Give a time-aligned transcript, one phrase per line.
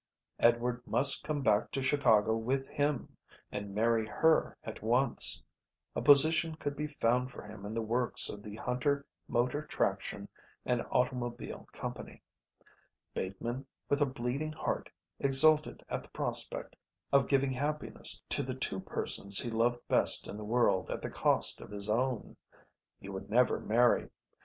[0.39, 3.17] Edward must come back to Chicago with him
[3.51, 5.43] and marry her at once.
[5.95, 10.27] A position could be found for him in the works of the Hunter Motor Traction
[10.65, 12.23] and Automobile Company.
[13.13, 16.75] Bateman, with a bleeding heart, exulted at the prospect
[17.11, 21.11] of giving happiness to the two persons he loved best in the world at the
[21.11, 22.35] cost of his own.
[22.99, 24.09] He would never marry.